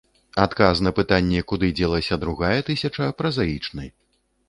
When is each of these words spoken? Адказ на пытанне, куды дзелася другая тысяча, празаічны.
Адказ 0.45 0.81
на 0.87 0.93
пытанне, 1.01 1.43
куды 1.53 1.71
дзелася 1.81 2.21
другая 2.25 2.59
тысяча, 2.73 3.13
празаічны. 3.21 3.85